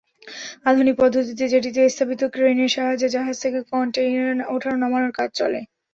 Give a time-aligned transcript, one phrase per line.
[0.65, 5.59] আধুনিক পদ্ধতিতে জেটিতে স্থাপিত ক্রেনের সাহায্যে জাহাজ থেকে কনটেইনার ওঠানো-নামানোর কাজ চলে।